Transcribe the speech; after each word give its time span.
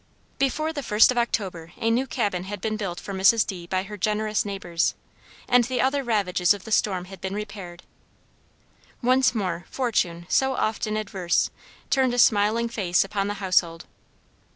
Before 0.39 0.73
the 0.73 0.81
first 0.81 1.11
of 1.11 1.17
October 1.19 1.73
a 1.77 1.91
new 1.91 2.07
cabin 2.07 2.45
had 2.45 2.59
been 2.59 2.75
built 2.75 2.99
for 2.99 3.13
Mrs. 3.13 3.45
D. 3.45 3.67
by 3.67 3.83
her 3.83 3.97
generous 3.97 4.43
neighbors, 4.43 4.95
and 5.47 5.65
the 5.65 5.79
other 5.79 6.01
ravages 6.03 6.55
of 6.55 6.63
the 6.63 6.71
storm 6.71 7.05
had 7.05 7.21
been 7.21 7.35
repaired. 7.35 7.83
Once 9.03 9.35
more 9.35 9.65
fortune, 9.69 10.25
so 10.27 10.55
often 10.55 10.97
adverse, 10.97 11.51
turned 11.91 12.15
a 12.15 12.17
smiling 12.17 12.67
face 12.67 13.03
upon 13.03 13.27
the 13.27 13.35
household. 13.35 13.85